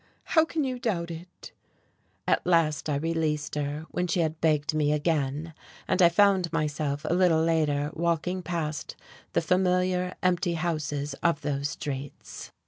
[0.23, 1.51] How can you doubt it?"
[2.27, 5.53] At last I released her, when she had begged me again.
[5.87, 8.95] And I found myself a little later walking past
[9.33, 12.51] the familiar, empty houses of those streets....